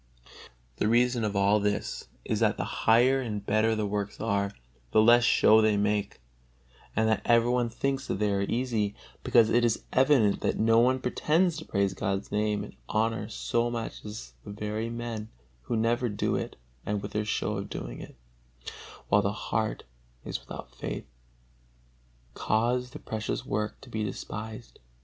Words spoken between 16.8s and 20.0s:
and with their show of doing it, while the heart